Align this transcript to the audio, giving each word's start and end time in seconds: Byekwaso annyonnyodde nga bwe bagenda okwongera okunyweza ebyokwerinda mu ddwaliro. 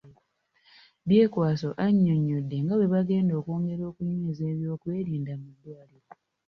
Byekwaso 1.07 1.69
annyonnyodde 1.85 2.57
nga 2.63 2.73
bwe 2.77 2.91
bagenda 2.93 3.33
okwongera 3.39 3.83
okunyweza 3.91 4.43
ebyokwerinda 4.53 5.33
mu 5.41 5.49
ddwaliro. 5.55 6.09